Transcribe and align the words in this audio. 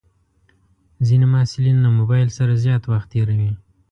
ځینې 1.07 1.25
محصلین 1.33 1.77
له 1.81 1.89
موبایل 1.97 2.27
سره 2.37 2.61
زیات 2.63 2.83
وخت 2.91 3.07
تېروي. 3.13 3.51